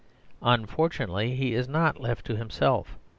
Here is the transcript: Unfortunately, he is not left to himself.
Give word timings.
Unfortunately, 0.41 1.35
he 1.35 1.53
is 1.53 1.67
not 1.67 1.99
left 2.01 2.25
to 2.25 2.35
himself. 2.35 2.97